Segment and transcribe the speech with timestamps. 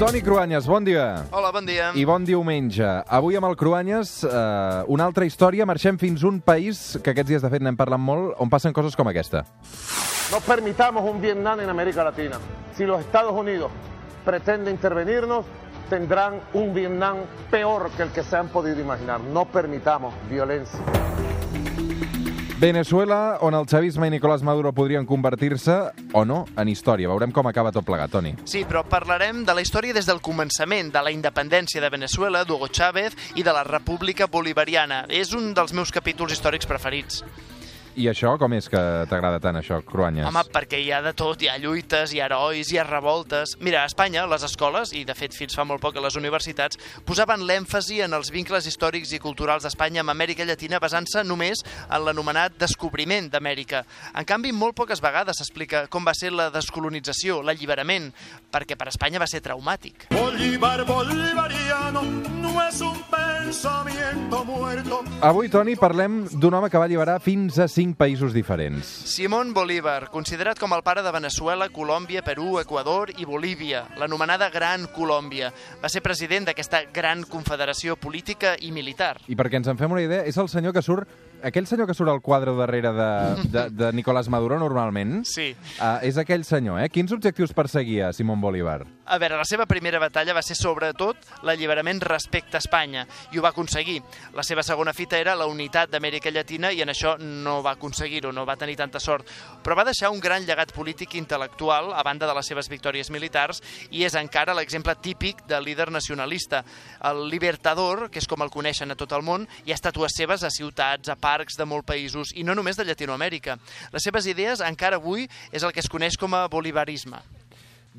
[0.00, 1.26] Toni Cruanyes, bon dia.
[1.28, 1.90] Hola, bon dia.
[1.92, 2.86] I bon diumenge.
[3.04, 4.30] Avui amb el Cruanyes, eh,
[4.88, 5.66] una altra història.
[5.68, 8.96] Marxem fins un país que aquests dies, de fet, n'hem parlat molt, on passen coses
[8.96, 9.44] com aquesta.
[10.32, 12.38] No permitamos un Vietnam en América Latina.
[12.74, 13.70] Si los Estados Unidos
[14.24, 15.44] pretenden intervenirnos,
[15.90, 17.18] tendrán un Vietnam
[17.50, 19.20] peor que el que se han podido imaginar.
[19.20, 20.80] No permitamos violencia.
[22.60, 25.78] Venezuela, on el xavisme i Nicolás Maduro podrien convertir-se,
[26.12, 27.08] o no, en història.
[27.08, 28.34] Veurem com acaba tot plegat, Toni.
[28.44, 32.68] Sí, però parlarem de la història des del començament, de la independència de Venezuela, d'Hugo
[32.68, 35.06] Chávez i de la República Bolivariana.
[35.08, 37.24] És un dels meus capítols històrics preferits.
[38.00, 40.24] I això, com és que t'agrada tant, això, Cruanyes?
[40.24, 43.58] Home, perquè hi ha de tot, hi ha lluites, hi ha herois, hi ha revoltes...
[43.60, 46.80] Mira, a Espanya, les escoles, i de fet fins fa molt poc a les universitats,
[47.04, 52.06] posaven l'èmfasi en els vincles històrics i culturals d'Espanya amb Amèrica Llatina basant-se només en
[52.06, 53.82] l'anomenat descobriment d'Amèrica.
[54.16, 58.08] En canvi, molt poques vegades s'explica com va ser la descolonització, l'alliberament,
[58.48, 60.08] perquè per Espanya va ser traumàtic.
[60.16, 62.06] Bolívar bolivariano
[62.40, 65.04] no es un pensamiento muerto.
[65.20, 68.86] Avui, Toni, parlem d'un home que va alliberar fins a cinc països diferents.
[68.86, 74.86] Simón Bolívar, considerat com el pare de Venezuela, Colòmbia, Perú, Equador i Bolívia, l'anomenada Gran
[74.94, 75.50] Colòmbia.
[75.82, 79.18] Va ser president d'aquesta gran confederació política i militar.
[79.28, 81.08] I perquè ens en fem una idea, és el senyor que surt
[81.42, 83.10] aquell senyor que surt al quadre darrere de,
[83.48, 85.54] de, de Nicolás Maduro normalment Sí.
[85.80, 86.90] uh, és aquell senyor, eh?
[86.92, 88.84] Quins objectius perseguia Simón Bolívar?
[89.10, 93.00] A veure, la seva primera batalla va ser sobretot l'alliberament respecte a Espanya,
[93.34, 93.96] i ho va aconseguir.
[94.38, 98.30] La seva segona fita era la unitat d'Amèrica Llatina, i en això no va aconseguir-ho,
[98.30, 99.26] no va tenir tanta sort.
[99.64, 103.10] Però va deixar un gran llegat polític i intel·lectual, a banda de les seves victòries
[103.10, 103.58] militars,
[103.90, 106.62] i és encara l'exemple típic de líder nacionalista.
[107.10, 110.46] El Libertador, que és com el coneixen a tot el món, hi ha estàtues seves
[110.46, 113.58] a ciutats, a parcs de molts països, i no només de Llatinoamèrica.
[113.90, 117.39] Les seves idees encara avui és el que es coneix com a bolivarisme.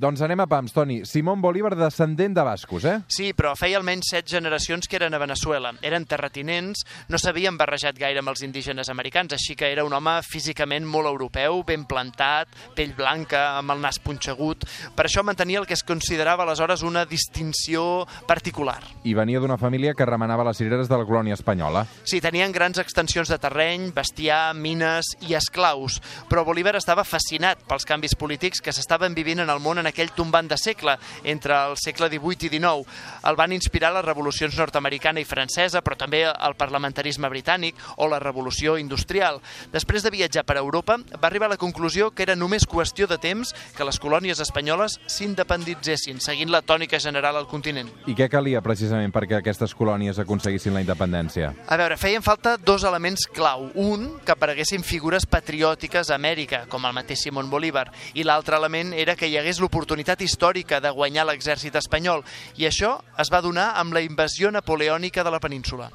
[0.00, 1.02] Doncs anem a pams, Toni.
[1.04, 2.94] Simón Bolívar, descendent de bascos, eh?
[3.12, 5.74] Sí, però feia almenys set generacions que eren a Venezuela.
[5.84, 10.14] Eren terratinents, no s'havien barrejat gaire amb els indígenes americans, així que era un home
[10.24, 14.64] físicament molt europeu, ben plantat, pell blanca, amb el nas punxegut.
[14.96, 18.78] Per això mantenia el que es considerava aleshores una distinció particular.
[19.04, 21.84] I venia d'una família que remenava les cireres de la colònia espanyola.
[22.08, 26.00] Sí, tenien grans extensions de terreny, bestiar, mines i esclaus,
[26.32, 30.12] però Bolívar estava fascinat pels canvis polítics que s'estaven vivint en el món en aquell
[30.16, 32.98] tombant de segle, entre el segle XVIII i XIX.
[33.28, 38.20] El van inspirar les revolucions nord-americana i francesa, però també el parlamentarisme britànic o la
[38.22, 39.40] revolució industrial.
[39.72, 43.18] Després de viatjar per Europa, va arribar a la conclusió que era només qüestió de
[43.20, 47.90] temps que les colònies espanyoles s'independitzessin, seguint la tònica general al continent.
[48.10, 51.52] I què calia precisament perquè aquestes colònies aconseguissin la independència?
[51.68, 53.68] A veure, feien falta dos elements clau.
[53.74, 58.94] Un, que apareguessin figures patriòtiques a Amèrica, com el mateix Simón Bolívar, i l'altre element
[58.96, 62.24] era que hi hagués l'oportunitat històrica de guanyar l'exèrcit espanyol,
[62.58, 65.92] i això es va donar amb la invasió napoleònica de la península.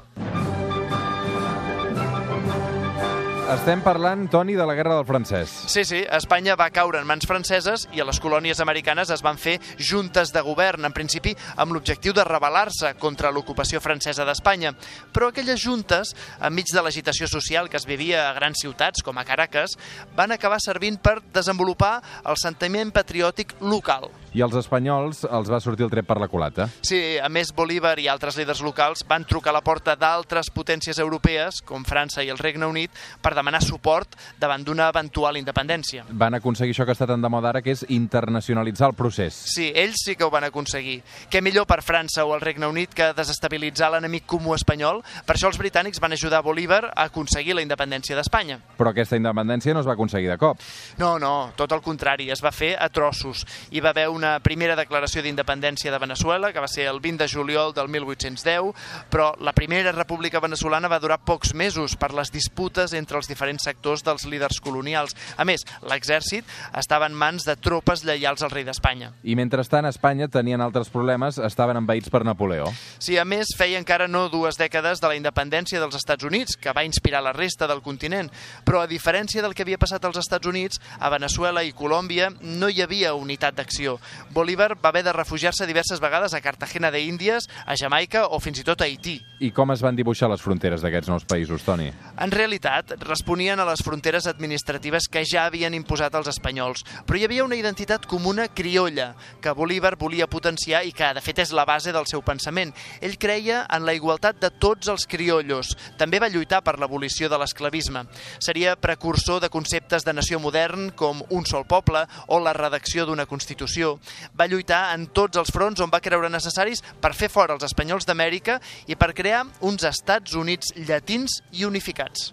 [3.46, 5.52] Estem parlant, Toni, de la Guerra del Francès.
[5.70, 9.38] Sí, sí, Espanya va caure en mans franceses i a les colònies americanes es van
[9.38, 14.72] fer juntes de govern, en principi amb l'objectiu de rebel·lar-se contra l'ocupació francesa d'Espanya.
[15.14, 16.10] Però aquelles juntes,
[16.42, 19.78] enmig de l'agitació social que es vivia a grans ciutats, com a Caracas,
[20.18, 24.10] van acabar servint per desenvolupar el sentiment patriòtic local.
[24.34, 26.66] I als espanyols els va sortir el tret per la culata.
[26.84, 30.98] Sí, a més, Bolívar i altres líders locals van trucar a la porta d'altres potències
[30.98, 32.90] europees, com França i el Regne Unit,
[33.22, 36.06] per demanar suport davant d'una eventual independència.
[36.10, 39.36] Van aconseguir això que està tan de moda ara, que és internacionalitzar el procés.
[39.52, 40.98] Sí, ells sí que ho van aconseguir.
[41.30, 45.02] Què millor per França o el Regne Unit que desestabilitzar l'enemic comú espanyol?
[45.26, 48.58] Per això els britànics van ajudar Bolívar a aconseguir la independència d'Espanya.
[48.78, 50.60] Però aquesta independència no es va aconseguir de cop.
[50.98, 53.44] No, no, tot el contrari, es va fer a trossos.
[53.70, 57.28] Hi va haver una primera declaració d'independència de Venezuela, que va ser el 20 de
[57.28, 58.72] juliol del 1810,
[59.10, 63.64] però la primera república venezolana va durar pocs mesos per les disputes entre els diferents
[63.64, 65.16] sectors dels líders colonials.
[65.36, 66.44] A més, l'exèrcit
[66.76, 69.12] estava en mans de tropes lleials al rei d'Espanya.
[69.24, 72.70] I mentrestant a Espanya tenien altres problemes, estaven envaïts per Napoleó.
[72.98, 76.74] Sí, a més, feia encara no dues dècades de la independència dels Estats Units, que
[76.76, 78.30] va inspirar la resta del continent.
[78.64, 82.68] Però a diferència del que havia passat als Estats Units, a Venezuela i Colòmbia no
[82.68, 83.98] hi havia unitat d'acció.
[84.34, 88.60] Bolívar va haver de refugiar-se diverses vegades a Cartagena de Índies, a Jamaica o fins
[88.60, 89.18] i tot a Haití.
[89.40, 91.90] I com es van dibuixar les fronteres d'aquests nous països, Toni?
[92.22, 96.82] En realitat, responien a les fronteres administratives que ja havien imposat els espanyols.
[97.08, 101.40] Però hi havia una identitat comuna criolla que Bolívar volia potenciar i que, de fet,
[101.46, 102.74] és la base del seu pensament.
[103.00, 105.72] Ell creia en la igualtat de tots els criollos.
[105.96, 108.04] També va lluitar per l'abolició de l'esclavisme.
[108.38, 113.26] Seria precursor de conceptes de nació modern com un sol poble o la redacció d'una
[113.26, 113.96] Constitució.
[114.36, 118.04] Va lluitar en tots els fronts on va creure necessaris per fer fora els espanyols
[118.04, 122.32] d'Amèrica i per crear uns Estats Units llatins i unificats.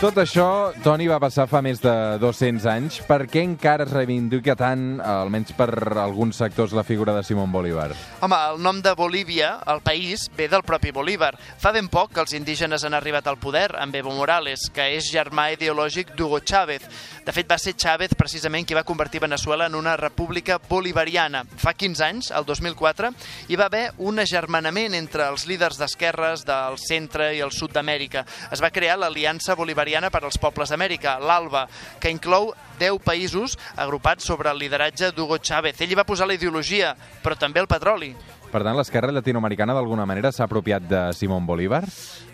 [0.00, 1.92] Tot això, Toni, va passar fa més de
[2.22, 2.94] 200 anys.
[3.04, 5.66] Per què encara es reivindica tant, almenys per
[6.00, 7.90] alguns sectors, la figura de Simón Bolívar?
[8.24, 11.34] Home, el nom de Bolívia, el país, ve del propi Bolívar.
[11.36, 15.10] Fa ben poc que els indígenes han arribat al poder amb Evo Morales, que és
[15.12, 16.88] germà ideològic d'Hugo Chávez.
[17.26, 21.44] De fet, va ser Chávez precisament qui va convertir Venezuela en una república bolivariana.
[21.60, 23.12] Fa 15 anys, el 2004,
[23.52, 28.24] hi va haver un agermanament entre els líders d'esquerres del centre i el sud d'Amèrica.
[28.48, 31.66] Es va crear l'Aliança Bolivariana per als Pobles d'Amèrica, l'ALBA,
[32.00, 35.80] que inclou 10 països agrupats sobre el lideratge d'Hugo Chávez.
[35.80, 36.94] Ell hi va posar la ideologia,
[37.24, 38.14] però també el petroli.
[38.50, 41.84] Per tant, l'esquerra latinoamericana d'alguna manera s'ha apropiat de Simón Bolívar?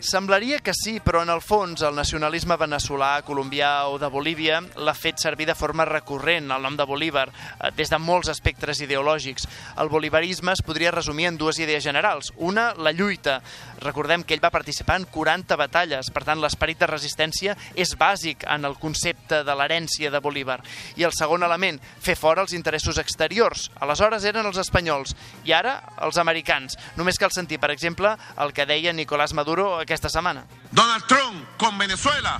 [0.00, 4.94] Semblaria que sí, però en el fons el nacionalisme veneçolà, colombià o de Bolívia l'ha
[4.96, 9.44] fet servir de forma recurrent el nom de Bolívar eh, des de molts espectres ideològics.
[9.82, 12.32] El bolivarisme es podria resumir en dues idees generals.
[12.36, 13.42] Una, la lluita.
[13.84, 18.48] Recordem que ell va participar en 40 batalles, per tant l'esperit de resistència és bàsic
[18.48, 20.62] en el concepte de l'herència de Bolívar.
[20.96, 23.68] I el segon element, fer fora els interessos exteriors.
[23.84, 25.12] Aleshores eren els espanyols
[25.44, 25.76] i ara
[26.06, 26.78] els americans.
[26.96, 30.46] Només cal sentir, per exemple, el que deia Nicolás Maduro aquesta setmana.
[30.70, 32.38] Donald Trump con Venezuela,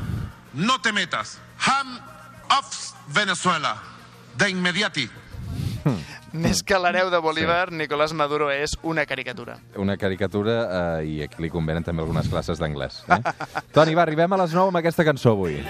[0.55, 1.39] no te metas.
[1.67, 1.99] Ham
[2.59, 3.77] of Venezuela,
[4.37, 5.09] de inmediati.
[6.37, 7.79] Més que l'hereu de Bolívar, sí.
[7.79, 9.57] Nicolás Maduro és una caricatura.
[9.81, 10.57] Una caricatura
[11.01, 13.05] eh, i aquí li convenen també algunes classes d'anglès.
[13.09, 13.23] Eh?
[13.77, 15.63] Toni, va, arribem a les 9 amb aquesta cançó avui.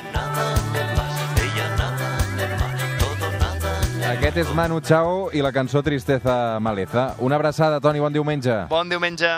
[4.07, 7.09] Aquest és Manu Chao i la cançó Tristeza Maleza.
[7.19, 8.55] Una abraçada, Toni, bon diumenge.
[8.71, 9.37] Bon diumenge.